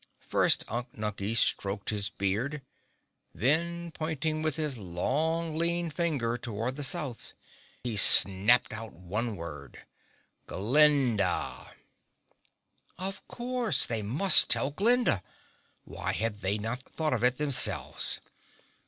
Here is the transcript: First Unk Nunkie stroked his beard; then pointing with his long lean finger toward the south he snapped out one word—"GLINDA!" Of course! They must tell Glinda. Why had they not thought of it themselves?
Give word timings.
First 0.25 0.63
Unk 0.67 0.97
Nunkie 0.97 1.37
stroked 1.37 1.91
his 1.91 2.09
beard; 2.09 2.63
then 3.35 3.91
pointing 3.91 4.41
with 4.41 4.55
his 4.55 4.75
long 4.75 5.55
lean 5.55 5.91
finger 5.91 6.39
toward 6.39 6.75
the 6.75 6.83
south 6.83 7.33
he 7.83 7.95
snapped 7.95 8.73
out 8.73 8.93
one 8.93 9.35
word—"GLINDA!" 9.35 11.75
Of 12.97 13.27
course! 13.27 13.85
They 13.85 14.01
must 14.01 14.49
tell 14.49 14.71
Glinda. 14.71 15.21
Why 15.83 16.13
had 16.13 16.41
they 16.41 16.57
not 16.57 16.81
thought 16.81 17.13
of 17.13 17.23
it 17.23 17.37
themselves? 17.37 18.19